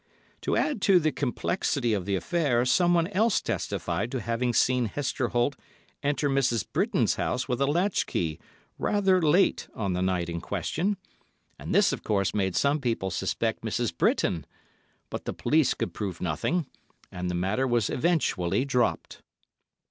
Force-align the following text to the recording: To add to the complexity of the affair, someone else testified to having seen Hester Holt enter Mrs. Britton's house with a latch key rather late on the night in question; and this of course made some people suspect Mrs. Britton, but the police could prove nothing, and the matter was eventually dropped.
To 0.41 0.57
add 0.57 0.81
to 0.81 0.99
the 0.99 1.11
complexity 1.11 1.93
of 1.93 2.05
the 2.07 2.15
affair, 2.15 2.65
someone 2.65 3.05
else 3.09 3.39
testified 3.39 4.11
to 4.11 4.19
having 4.19 4.51
seen 4.51 4.85
Hester 4.85 5.27
Holt 5.27 5.55
enter 6.01 6.27
Mrs. 6.27 6.65
Britton's 6.73 7.17
house 7.17 7.47
with 7.47 7.61
a 7.61 7.67
latch 7.67 8.07
key 8.07 8.39
rather 8.79 9.21
late 9.21 9.67
on 9.75 9.93
the 9.93 10.01
night 10.01 10.27
in 10.27 10.41
question; 10.41 10.97
and 11.59 11.71
this 11.75 11.93
of 11.93 12.03
course 12.03 12.33
made 12.33 12.55
some 12.55 12.79
people 12.81 13.11
suspect 13.11 13.61
Mrs. 13.63 13.95
Britton, 13.95 14.47
but 15.11 15.25
the 15.25 15.33
police 15.33 15.75
could 15.75 15.93
prove 15.93 16.19
nothing, 16.19 16.65
and 17.11 17.29
the 17.29 17.35
matter 17.35 17.67
was 17.67 17.87
eventually 17.87 18.65
dropped. 18.65 19.21